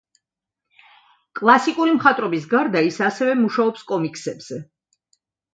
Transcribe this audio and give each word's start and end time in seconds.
კლასიკური 1.39 1.93
მხატვრობის 1.99 2.47
გარდა, 2.55 2.83
ის 2.89 2.97
ასევე 3.09 3.37
მუშაობს 3.43 3.87
კომიქსებზე. 3.93 4.63